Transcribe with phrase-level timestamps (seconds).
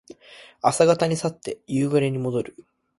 [0.63, 2.55] 朝方に去って夕暮れにもどる。